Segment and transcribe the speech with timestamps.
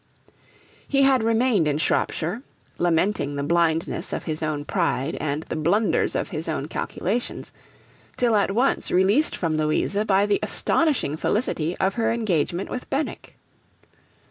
[0.87, 2.41] He had remained in Shropshire,
[2.79, 7.53] lamenting the blindness of his own pride and the blunders of his own calculations,
[8.17, 13.37] till at once released from Louisa by the astonishing felicity of her engagement with Benwick.